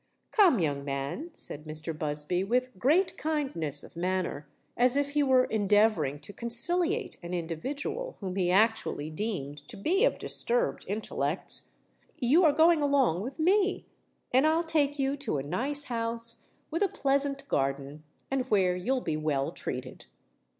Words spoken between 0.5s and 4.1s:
young man," said Mr. Busby, with great kindness of